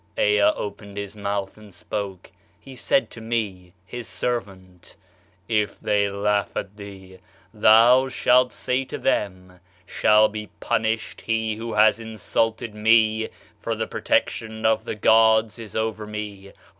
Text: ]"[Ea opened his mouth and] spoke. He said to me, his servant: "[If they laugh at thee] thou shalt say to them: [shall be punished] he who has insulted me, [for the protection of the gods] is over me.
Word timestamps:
]"[Ea 0.17 0.41
opened 0.41 0.97
his 0.97 1.15
mouth 1.15 1.59
and] 1.59 1.75
spoke. 1.75 2.31
He 2.59 2.75
said 2.75 3.11
to 3.11 3.21
me, 3.21 3.73
his 3.85 4.07
servant: 4.07 4.95
"[If 5.47 5.79
they 5.79 6.09
laugh 6.09 6.57
at 6.57 6.75
thee] 6.75 7.19
thou 7.53 8.07
shalt 8.09 8.51
say 8.51 8.83
to 8.85 8.97
them: 8.97 9.59
[shall 9.85 10.27
be 10.27 10.49
punished] 10.59 11.21
he 11.21 11.53
who 11.55 11.73
has 11.75 11.99
insulted 11.99 12.73
me, 12.73 13.29
[for 13.59 13.75
the 13.75 13.85
protection 13.85 14.65
of 14.65 14.85
the 14.85 14.95
gods] 14.95 15.59
is 15.59 15.75
over 15.75 16.07
me. 16.07 16.51